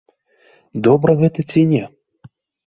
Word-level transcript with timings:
Добра 0.87 1.17
гэта 1.21 1.39
ці 1.51 1.65
не? 1.77 1.83